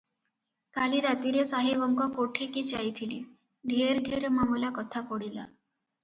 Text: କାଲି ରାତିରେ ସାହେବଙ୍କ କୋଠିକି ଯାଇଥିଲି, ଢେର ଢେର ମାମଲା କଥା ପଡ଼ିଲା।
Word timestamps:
କାଲି 0.75 0.99
ରାତିରେ 1.05 1.41
ସାହେବଙ୍କ 1.49 2.07
କୋଠିକି 2.15 2.63
ଯାଇଥିଲି, 2.69 3.19
ଢେର 3.73 4.01
ଢେର 4.09 4.31
ମାମଲା 4.39 4.71
କଥା 4.79 5.03
ପଡ଼ିଲା। 5.13 5.45